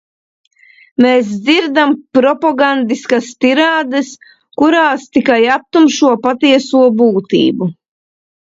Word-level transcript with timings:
Mēs 1.03 1.27
dzirdam 1.43 1.93
propagandistiskas 2.19 3.29
tirādes, 3.45 4.11
kuras 4.63 5.07
tikai 5.21 5.39
aptumšo 5.59 6.13
patieso 6.27 6.85
būtību. 6.99 7.73